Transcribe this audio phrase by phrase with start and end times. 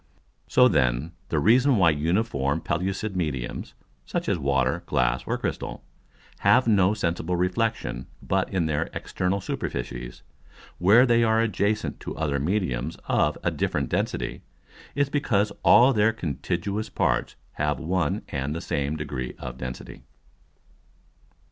[0.47, 5.83] So then the reason why uniform pellucid Mediums (such as Water, Glass, or Crystal,)
[6.39, 10.23] have no sensible Reflexion but in their external Superficies,
[10.79, 14.41] where they are adjacent to other Mediums of a different density,
[14.95, 20.01] is because all their contiguous parts have one and the same degree of density.